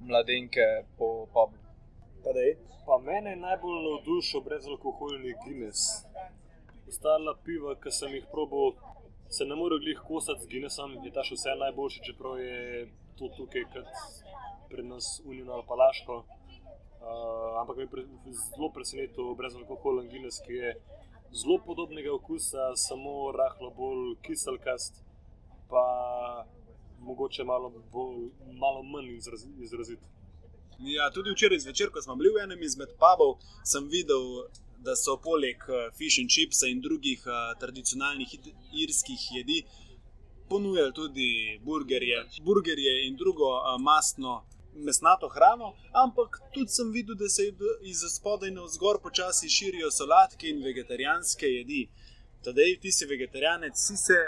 [0.00, 0.66] mladenke
[0.98, 1.58] po pubu.
[2.86, 6.02] Pa mene najbolj navdušil brezalkoholni Guinness.
[6.92, 8.74] Ostala piva, ki sem jih probal,
[9.32, 12.56] se ne more glih kosati z Guinnessom, je ta še vse najboljši, čeprav je
[13.16, 14.02] to tukaj kot
[14.68, 16.18] pred nas Unijo ali Palaško.
[16.20, 18.04] Uh, ampak me je pre,
[18.42, 20.74] zelo presenetil brezalkoholen Guinness, ki je
[21.40, 25.00] zelo podobnega okusa, samo rahlo bolj kiselkast,
[25.72, 25.86] pa
[27.08, 28.26] mogoče malo, bolj,
[28.60, 30.04] malo manj izraz, izrazit.
[30.92, 34.44] Ja, tudi včeraj zvečer, ko smo bili v enem izmed pubov, sem videl,
[34.84, 35.58] da so poleg
[35.98, 38.34] fish and chips in drugih uh, tradicionalnih
[38.84, 39.62] irskih jedi
[40.48, 47.28] ponujali tudi burgerje, burgerje in drugo uh, mastno mesnato hrano, ampak tudi sem videl, da
[47.28, 47.42] se
[47.92, 51.82] iz spodaj na vzgor počasi širijo solatke in vegetarijanske jedi.
[52.44, 54.18] Tadej, ti si vegetarijanec, si se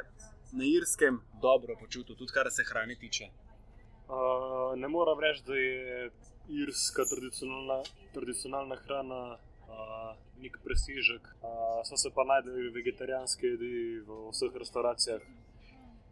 [0.53, 3.25] na Irskem dobro počutil, tudi kar se hrane tiče.
[3.25, 6.11] Uh, ne moram reči, da je
[6.49, 7.83] irska tradicionalna,
[8.14, 11.29] tradicionalna hrana uh, nek presežek.
[11.42, 15.22] Uh, so se pa najdeli vegetarijanske jedi v vseh restauracijah,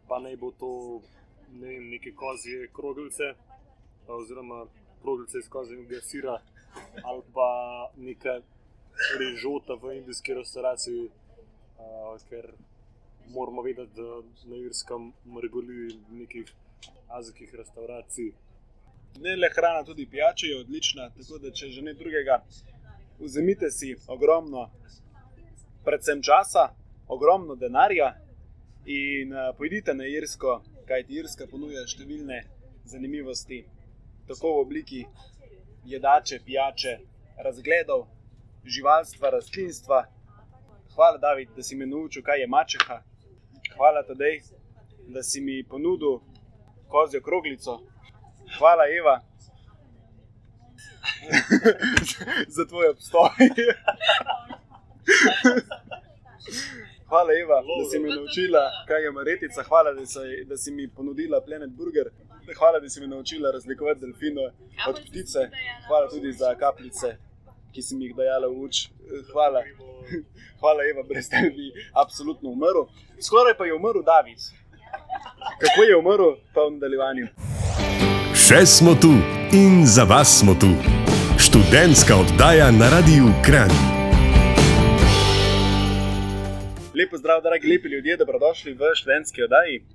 [0.07, 0.71] pa naj bo to
[1.53, 3.33] ne vem, neke kozje kroglice,
[4.07, 4.65] oziroma
[5.01, 6.37] kroglice iz kozjega sira,
[7.03, 7.49] ali pa
[7.97, 8.39] neka
[9.19, 12.53] režota v indijski restauraciji, uh, ker
[13.29, 16.53] moramo vedeti, da na Irskem mrgoli nekih
[17.07, 18.31] azijskih restauracij.
[19.19, 21.09] Ne le hrana, tudi pijača je odlična.
[21.17, 22.39] Tako da, če že ne drugega,
[23.23, 24.69] vzemite si ogromno,
[25.83, 26.69] predvsem časa,
[27.07, 28.13] ogromno denarja
[28.85, 32.41] in uh, pojdite na Irsko, kajti Irska ponuja številne
[32.85, 33.63] zanimivosti,
[34.27, 35.01] tako v obliki
[35.87, 36.97] jedače, pijače,
[37.43, 38.07] razgledov,
[38.65, 40.03] živalstva, rastlinstva.
[40.95, 43.01] Hvala, David, da si me naučil, kaj je mačeha.
[43.75, 44.41] Hvala, Tadej,
[45.07, 46.19] da si mi ponudil
[46.91, 47.79] kozjo kroglico.
[48.57, 49.19] Hvala, Eva,
[52.55, 53.29] za tvoj obstoj.
[57.09, 59.63] Hvala, Eva, da si me naučila, kaj je maretica.
[59.63, 62.09] Hvala, da si, da si mi ponudila Planet Burger.
[62.57, 64.45] Hvala, da si me naučila razlikovati delfine
[64.87, 65.39] od ptice.
[65.87, 67.17] Hvala tudi za kapljice,
[67.73, 68.75] ki si mi jih dajala v uč.
[69.33, 69.63] Hvala.
[70.61, 72.83] Hvala, Eva, brez tebe bi absolutno umrl.
[73.21, 74.39] Skoraj pa je umrl David.
[75.61, 77.27] Kako je umrl, pa v nadaljevanju.
[78.43, 79.07] Še smo tu
[79.55, 80.67] in za vas smo tu.
[81.39, 83.71] Študentska oddaja na Radiu Kran.
[86.91, 89.77] Lepo zdrav, dragi lepi ljudje, dobrodošli v študentski oddaji.
[89.79, 89.87] Uh,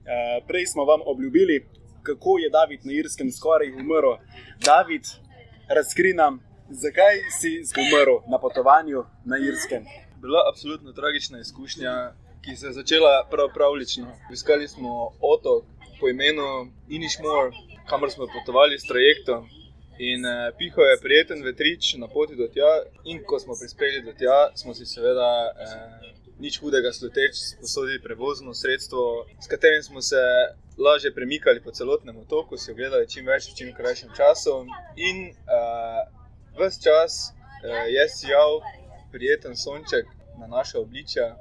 [0.49, 1.59] prej smo vam obljubili,
[2.03, 4.17] kako je David na Irskem skoraj umrl.
[4.65, 5.05] David,
[5.69, 9.85] razkri nam, zakaj si umrl na potovanju na Irskem.
[10.25, 11.93] Bila je absolutno tragična izkušnja,
[12.41, 14.09] ki se je začela prav pravlično.
[14.33, 15.69] Iskali smo otok
[16.01, 17.53] po imenu Inišmor,
[17.91, 19.49] kamor smo potovali s trajektom.
[19.99, 22.73] In eh, piho je prijeten vetrič na poti do tja,
[23.05, 28.55] in ko smo prispeli do tja, smo si seveda eh, nič hudega sluteč sposodili prevozno
[28.55, 30.23] sredstvo, s katerim smo se
[30.79, 34.63] lažje premikali po celotnem otoku, si ogledali čim več v čim krajšem času.
[34.97, 36.07] In uh,
[36.59, 38.61] ves čas uh, je sijal
[39.11, 40.07] prijeten sonček
[40.39, 41.35] na naše obličja,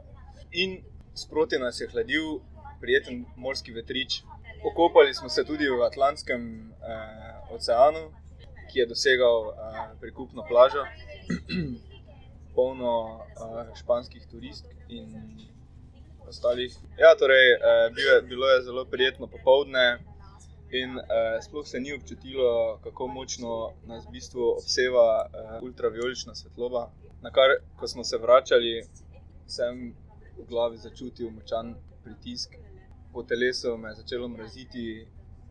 [0.52, 0.82] in
[1.14, 2.40] sproti nas je hladil
[2.82, 4.24] prijeten morski vetrič.
[4.64, 8.12] Okopali smo se tudi v Atlantskem uh, oceanu,
[8.72, 9.54] ki je dosegal uh,
[10.02, 10.84] prikupno plažo,
[12.56, 15.14] polno uh, španskih turistk in
[16.28, 16.74] ostalih.
[16.98, 20.00] Ja, torej, uh, bilo, je, bilo je zelo prijetno popoldne.
[20.72, 21.04] In uh,
[21.42, 26.90] sploh se ni občutilo, kako močno nas v bistvu obseva uh, ultraviolična svetloba.
[27.22, 28.84] Na kar, ko smo se vračali,
[29.48, 29.94] sem
[30.38, 32.58] v glavi začutil močan pritisk,
[33.18, 35.08] po telesu me je začelo mraziti,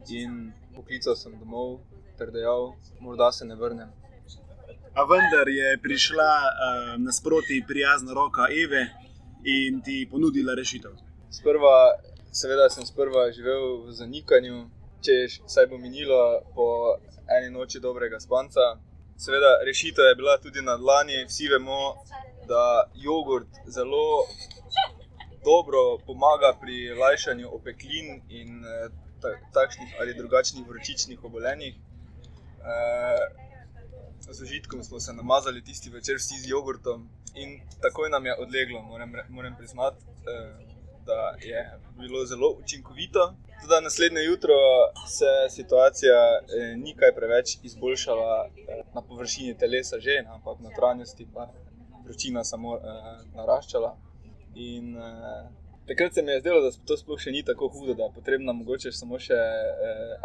[0.09, 1.81] in poklical sem domov,
[2.19, 3.91] ter dejal, morda se ne vrnem.
[4.95, 8.87] A vendar je prišla uh, nasproti prijazna roka Eve
[9.45, 10.95] in ti ponudila rešitev.
[11.31, 11.75] Sprva,
[12.33, 14.63] seveda, sem sprva živel v zanikanju,
[15.03, 16.23] če se bo minilo
[16.55, 16.69] po
[17.39, 18.77] eni noči dobrega spanca.
[19.19, 21.25] Seveda, rešitev je bila tudi na dlani.
[21.27, 21.97] Vsi vemo,
[22.47, 24.23] da jogurt zelo
[25.51, 28.89] dobro pomaga pri lajšanju opeklin in eh,
[29.55, 31.75] takšnih ali drugačnih vročičnih obolenjih.
[31.75, 33.47] Eh,
[34.21, 38.83] z užitkom smo se namazali tisti večer, vsi z jogurtom, in takoj nam je odleglo,
[38.83, 40.67] moram, moram priznati, eh,
[41.07, 43.35] da je bilo zelo učinkovito.
[43.61, 44.55] Tudi naslednje jutro
[45.17, 51.29] se situacija eh, ni kaj preveč izboljšala eh, na površini telesa, že, ampak na notranjosti
[51.35, 51.53] pa
[52.05, 52.79] vročina samo
[53.35, 54.06] naraščala.
[54.57, 54.97] In,
[55.87, 58.53] Takrat se mi je zdelo, da to sploh še ni tako hudo, da je potrebna
[58.53, 59.37] mogoče samo še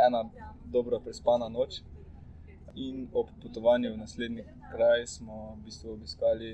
[0.08, 0.24] ena
[0.74, 1.84] dobro prespana noč.
[2.82, 6.54] In ob potovanju v naslednji kraj smo v bistvu obiskali,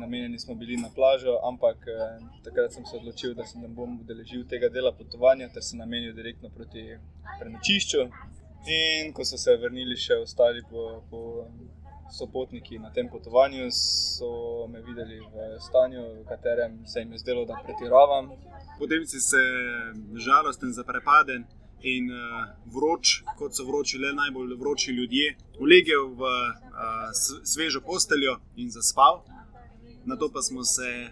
[0.00, 3.98] namenjeni smo bili na plažo, ampak eh, takrat sem se odločil, da se ne bom
[4.00, 6.86] udeležil tega dela potovanja, ter se namenil direktno proti
[7.40, 8.06] prenočišču.
[8.76, 11.20] In ko so se vrnili še ostali po, po
[12.12, 17.44] sopotniki na tem potovanju, so me videli v stanju, v katerem se jim je zdelo,
[17.44, 18.30] da pretiravam.
[18.78, 19.42] Potem si se
[20.14, 21.44] žalosten, zaprepaden
[21.82, 27.10] in uh, vroč, kot so vroči le najbolj vroči ljudje, ulegel v uh,
[27.44, 29.24] svežo posteljo in zaspal.
[30.04, 31.10] Na to pa smo se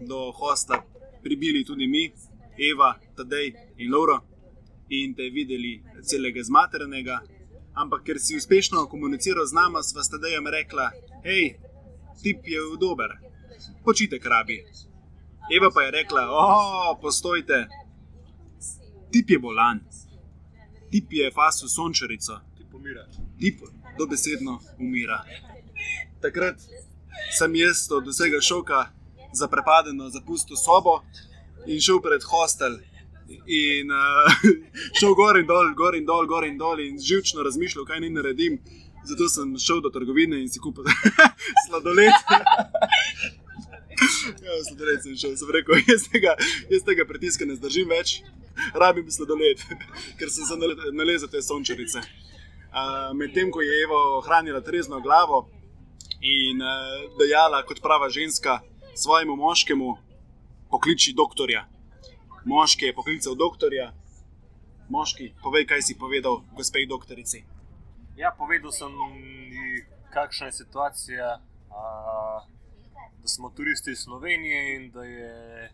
[0.00, 0.82] do hosta
[1.22, 2.12] pribili tudi mi,
[2.58, 4.20] Eva, Tadej in Lauro,
[4.88, 7.20] in te videli celega zmaternega.
[7.74, 10.90] Ampak ker si uspešno komuniciral z nami, sva sta dejem rekla:
[11.24, 11.56] hej,
[12.22, 13.10] tip je dober,
[13.84, 14.64] počitek rabi.
[15.50, 17.66] Eva pa je rekla: o, postojte,
[19.12, 19.80] tip je bolan,
[20.90, 23.06] tip je fasu sončarico, Ti pomira.
[23.38, 23.60] tip
[23.98, 25.24] dobesedno umira.
[26.20, 26.60] Takrat
[27.38, 28.86] sem jaz od vsega šoka
[29.34, 31.02] zaprepadeno zapustil sobo
[31.66, 32.78] in šel pred hostel.
[33.46, 34.32] In uh,
[34.98, 38.12] šel gor in dol, gor in dol, gor in dol, in živčno razmišljal, kaj naj
[38.18, 38.58] naredim.
[39.04, 40.84] Zato sem šel do trgovine in si kupil
[41.66, 42.12] sladoled.
[44.46, 46.36] ja, sladoled sem šel, sem rekel, jaz tega,
[46.70, 48.20] jaz tega pritiska ne zdržim več,
[48.78, 49.64] rabim sladoled,
[50.20, 52.04] ker sem se nale- nalezel te sončarice.
[52.72, 55.44] Uh, Medtem ko je Eva ohranila trezno glavo
[56.24, 58.60] in uh, dejala, kot prava ženska,
[58.94, 59.90] svojemu moškemu,
[60.70, 61.66] pokliči doktorja.
[62.44, 63.92] Moški je poklical doktorja,
[64.90, 67.44] moški, povej, kaj si povedal, gospej doktorici.
[68.18, 68.90] Ja, povedal sem
[70.10, 71.28] kakšna je situacija,
[71.70, 71.82] a,
[73.22, 75.70] da smo turisti iz Slovenije in da je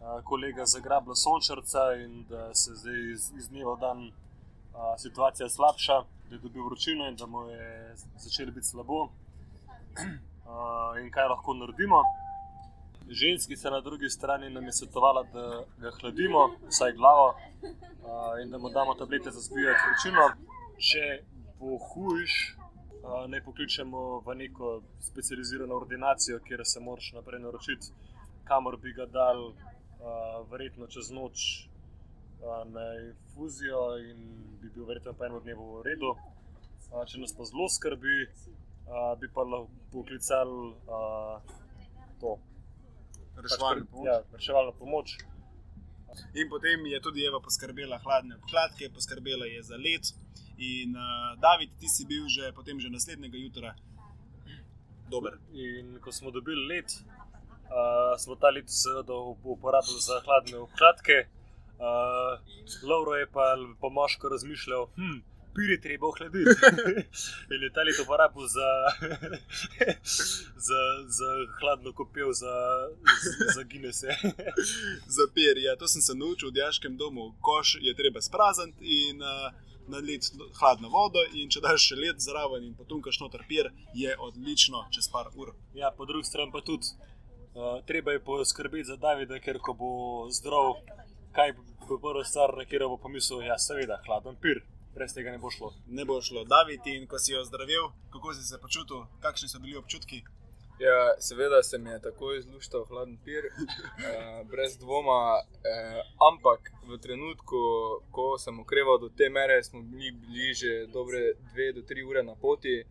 [0.00, 5.48] a, kolega zagrabila sončarca in da se zdaj iz, iz dneva v dan a, situacija
[5.48, 9.08] slabša, da je dobil vročino in da mu je začelo biti slabo.
[10.52, 12.02] A, in kaj lahko naredimo?
[13.12, 17.34] Ženski se na drugi strani nam je svetovala, da ga hladimo, vsaj glavo,
[18.06, 20.24] a, in da mu damo tablete za zbijati vročino.
[20.78, 21.24] Če
[21.60, 22.56] bo hujš,
[23.04, 27.92] a, naj pokličemo v neko specializirano ordinacijo, kjer se moraš naprej naročiti,
[28.44, 31.68] kamor bi ga dal, a, verjetno čez noč
[32.74, 34.22] na infuzijo in
[34.60, 36.14] bi bil verjetno po enem dnevu v redu.
[37.08, 38.16] Če nas pa zelo skrbi,
[39.20, 41.02] bi pa lahko poklicali a,
[42.20, 42.38] to.
[43.36, 44.06] Reševalno pomoč.
[44.06, 45.16] Ja, reševalno pomoč.
[46.34, 50.04] In potem je tudi Eva poskrbela hladne obkladke, poskrbela je za led.
[50.58, 53.74] In uh, David, ti si bil že potem že naslednjega jutra
[55.10, 55.38] dober.
[55.52, 56.88] In ko smo dobili led,
[57.72, 61.26] uh, smo ta led seveda up- uporabili za hladne obkladke.
[61.82, 62.38] Uh,
[62.88, 65.18] Lauro je pa po moško razmišljal, hm,
[65.54, 66.50] pir je treba ohladiti.
[67.54, 68.68] In je ta led uporabil za,
[70.68, 70.82] za,
[71.18, 71.28] za
[71.60, 72.54] hladno kopel, za,
[73.54, 74.04] za Guinness.
[75.16, 77.34] Za per, ja, to sem se naučil v diaškem domu.
[77.40, 79.52] Koš je treba sprazniti in uh,
[79.88, 80.26] naliti
[80.60, 85.08] hladno vodo, in če daš še led zraven in potunkaš noter per, je odlično čez
[85.12, 85.54] par ur.
[85.74, 89.92] Ja, po drugi strani pa tudi uh, treba je poskrbeti za Davida, ker ko bo
[90.30, 90.76] zdrav,
[91.36, 91.54] kaj
[91.88, 94.62] bo prva stvar, na katero bo pomislil, ja, seveda, hladen pir,
[94.94, 95.72] brez tega ne bo šlo.
[95.86, 96.44] Ne bo šlo.
[96.44, 100.22] David, in ko si jo zdravil, kako si se počutil, kakšni so bili občutki?
[100.80, 105.42] Ja, seveda se mi je takoj zluštal hladen pir, eh, brez dvoma.
[105.42, 107.60] Eh, ampak v trenutku,
[108.10, 112.22] ko sem okreval do te mere, smo bili, bili že dobre dve do tri ure
[112.22, 112.82] na poti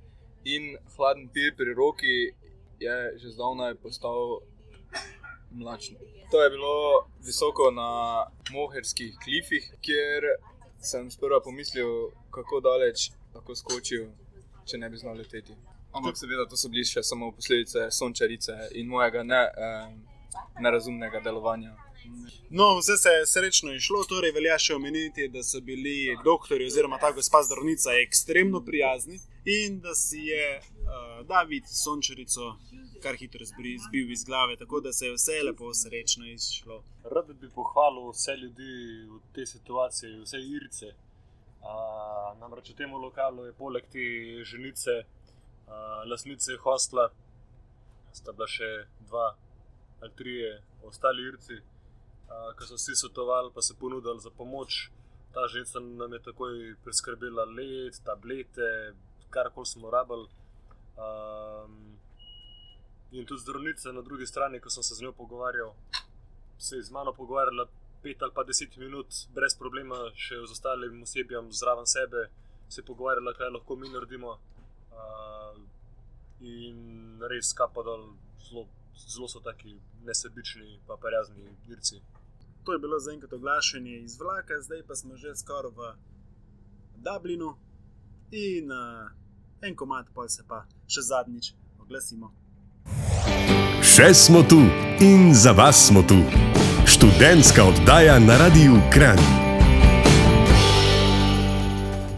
[0.46, 2.34] in hladen pir pri roki
[2.80, 4.42] je že zdavnaj postal
[5.52, 5.98] mlačen.
[6.32, 10.24] To je bilo visoko na moherskih klifih, kjer
[10.82, 14.10] sem sprva pomislil, kako daleč lahko skočil,
[14.66, 15.56] če ne bi znal leteti.
[15.94, 19.96] Ampak seveda to so bili še samo posledice sončarice in mojega ne, eh,
[20.64, 21.76] nerazumnega delovanja.
[22.50, 26.98] No, vse se je srečno išlo, torej velja še omeniti, da so bili doktori oziroma
[26.98, 32.58] ta gospa zdravnica ekstremno prijazni in da si je uh, David sončarico
[33.02, 36.84] kar hitro zbri- zbil iz glave, tako da se je vse lepo srečno izšlo.
[37.04, 38.74] Rad bi pohvalil vse ljudi
[39.10, 40.94] v tej situaciji, vse Irce.
[41.62, 44.06] Uh, namreč v tem lokalu je poleg te
[44.46, 47.10] ženice, uh, lasnice hostla,
[48.14, 48.70] sta bila še
[49.10, 49.28] dva
[50.02, 50.56] ali trije
[50.90, 54.90] ostali Irci, uh, ki so vsi svetovali, pa se ponudili za pomoč.
[55.34, 58.94] Ta ženska nam je takoj priskrbela led, tablete,
[59.32, 60.28] kar koli smo rabili.
[61.02, 61.98] Um,
[63.12, 65.74] in tudi zdravnica na drugi strani, ko sem se z njo pogovarjal,
[66.58, 67.68] se je z mano pogovarjala
[68.04, 72.28] pet ali pa deset minut, brez problema, še z ostalim osebjem zraven sebe,
[72.70, 74.38] se je pogovarjala, kaj lahko mi naredimo.
[74.92, 75.60] Uh,
[76.42, 78.08] in res kapa dol,
[78.48, 78.66] zelo,
[78.98, 79.76] zelo so taki
[80.08, 82.02] nesebični, pa prijazni dirci.
[82.66, 85.94] To je bilo zaenkrat oglašanje iz vlaka, zdaj pa smo že skoraj v
[87.02, 87.56] Dublinu
[88.32, 89.10] in uh,
[89.62, 91.52] en komat, pa se pa še zadnjič
[91.82, 92.32] oglasimo.
[93.86, 94.58] Še smo tu
[95.06, 96.18] in za vas smo tu.
[96.90, 99.22] Študentska oddaja na Radiu Kran.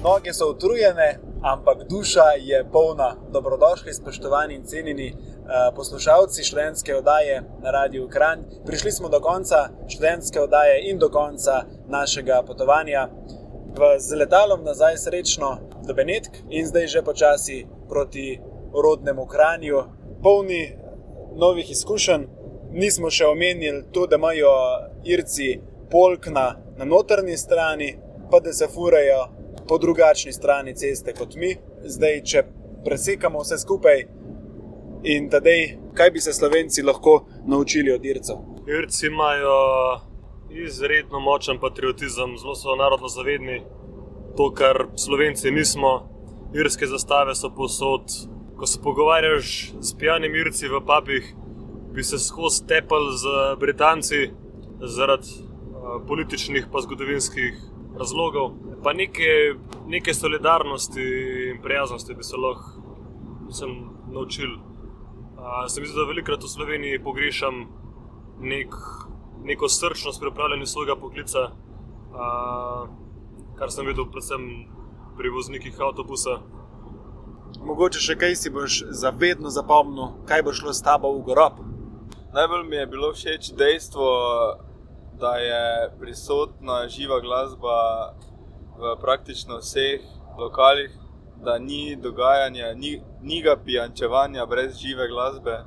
[0.04, 3.14] Noge so utrujene, ampak duša je polna.
[3.36, 8.48] Dobrodošli, spoštovani in cenjeni uh, poslušalci študentske oddaje na Radiu Kran.
[8.66, 13.10] Prišli smo do konca študentske oddaje in do konca našega potovanja.
[13.76, 18.40] V, z letalom nazaj srečno do Benetk in zdaj že počasi proti
[18.74, 19.84] rodnemu Kranju,
[20.24, 20.78] polni
[21.36, 22.26] novih izkušenj.
[22.72, 24.50] Nismo še omenili to, da imajo
[25.06, 25.60] Irci
[25.92, 27.94] polkna na notrni strani,
[28.32, 29.28] pa da se furajo
[29.68, 31.54] po drugačni strani ceste kot mi.
[31.86, 32.44] Zdaj, če
[32.86, 34.06] presekamo vse skupaj
[35.04, 38.42] in tedej, kaj bi se slovenci lahko naučili od Ircev?
[38.68, 39.60] Irci imajo
[40.50, 43.62] izredno močen patriotizem, zelo so narodno zavedni,
[44.38, 46.10] to, kar slovenci nismo.
[46.54, 48.02] Irske zastave so posod.
[48.58, 51.34] Ko se pogovarjaš s pijanimi Irci v papih,
[51.94, 53.26] bi se skozi tepel z
[53.60, 54.30] Britanci
[54.80, 57.54] zaradi uh, političnih in zgodovinskih
[58.00, 58.54] razlogov.
[58.84, 59.56] Pa neke,
[59.88, 61.04] neke solidarnosti
[61.50, 62.82] in prijaznosti bi se lahko
[64.12, 64.56] naučili.
[64.56, 67.66] Uh, se mi zdi, da velikokrat v Sloveniji pogrešam
[68.40, 68.76] nek,
[69.44, 73.03] neko srčnost pri upravljanju svojega poklica, uh,
[73.58, 74.44] kar sem videl predvsem
[75.18, 76.40] pri voznikih avtobusa.
[77.64, 81.62] Mogoče še kaj si boš zavedno zapomnil, kaj bo šlo s tabo v grob.
[82.34, 84.08] Najbolj mi je bilo všeč dejstvo,
[85.22, 87.78] da je prisotna živa glasba
[88.80, 90.02] v praktično vseh
[90.38, 90.92] lokalih,
[91.46, 95.60] da ni dogajanja, ni, ni ga pijančevanja brez žive glasbe,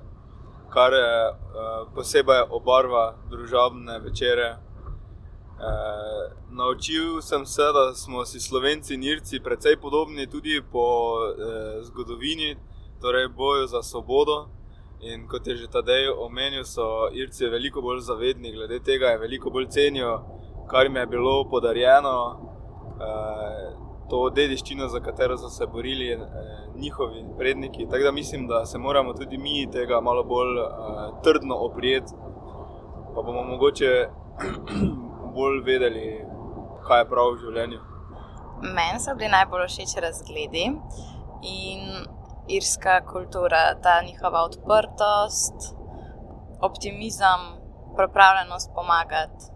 [0.75, 4.57] kar je uh, posebej obarva družabne večere.
[5.57, 11.83] Uh, naučil sem se, da smo si slovenci in irci precej podobni tudi po uh,
[11.83, 12.57] zgodovini,
[13.01, 14.49] torej boju za svobodo.
[15.01, 19.69] In kot je že tadej omenil, so Irci veliko bolj zavedni, glede tega veliko bolj
[19.69, 20.25] cenijo,
[20.71, 22.17] kar jim je bilo podarjeno,
[23.01, 23.67] eh,
[24.09, 26.21] to dediščino, za katero so se borili eh,
[26.77, 27.87] njihovi predniki.
[27.91, 30.65] Tako da mislim, da se moramo tudi mi tega malo bolj eh,
[31.25, 32.15] trdno oprijeti,
[33.15, 34.09] pa bomo mogoče
[35.37, 36.07] bolj vedeli,
[36.87, 37.81] kaj je prav v življenju.
[38.77, 40.67] Meni so bili najbolj všeč razgledi.
[41.47, 41.83] In
[42.57, 45.75] irska kultura, ta njihova odprtost,
[46.69, 47.41] optimizem,
[47.97, 49.51] pripravljenost pomagati.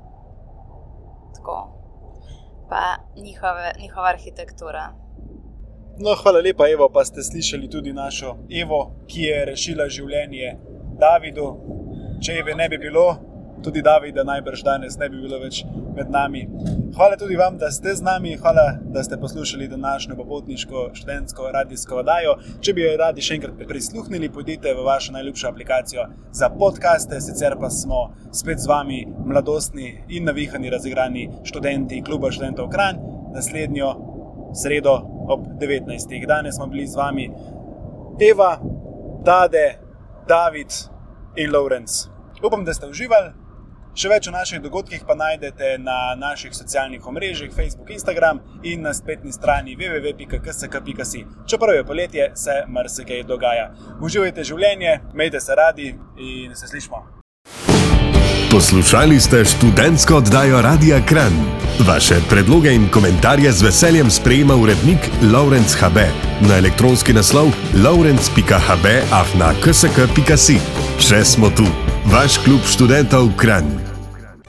[1.34, 1.56] Tako.
[2.70, 2.82] Pa
[3.22, 4.84] njihove, njihova arhitektura.
[5.98, 10.54] No, hvala lepa, Evo, pa ste slišali tudi našo Evo, ki je rešila življenje
[11.00, 11.48] Davidu.
[12.20, 13.06] Če je ne bi bilo,
[13.62, 15.64] tudi Davida najbrž danes ne bi bilo več
[15.96, 16.46] med nami.
[16.96, 22.00] Hvala tudi vam, da ste z nami, hvala, da ste poslušali današnjo popotniško študentsko radijsko
[22.02, 22.36] oddajo.
[22.60, 27.56] Če bi jo radi še enkrat prisluhnili, pojdite v vašo najljubšo aplikacijo za podkaste, sicer
[27.60, 28.02] pa smo
[28.32, 33.02] spet z vami, mladostni in navihani, razigrani študenti kluba študentov Kranj,
[33.34, 33.94] naslednjo
[34.54, 34.96] sredo
[35.30, 36.26] ob 19.
[36.26, 37.30] Danes smo bili z vami
[38.20, 38.58] Eva,
[39.24, 39.78] Dade,
[40.28, 40.72] David
[41.36, 42.08] in Lorenz.
[42.42, 43.39] Upam, da ste uživali.
[44.00, 48.94] Še več o naših dogodkih pa najdete na naših socialnih omrežjih, Facebook, Instagram in na
[48.96, 51.20] spletni strani www.ksk.si.
[51.44, 53.66] Čeprav je poletje, se marsikaj dogaja.
[54.00, 57.02] Uživajte življenje, imejte se radi in se slišmo.
[58.50, 61.36] Poslušali ste študentsko oddajo Radia Kran.
[61.84, 66.06] Vaše predloge in komentarje z veseljem sprejema urednik Laurence HB
[66.48, 67.52] na elektronski naslov
[67.84, 70.56] laurence.hb afna ksk.si.
[70.96, 71.68] Še smo tu,
[72.08, 73.89] vaš klub študentov Kran.